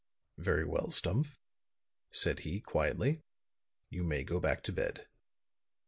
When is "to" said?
4.63-4.71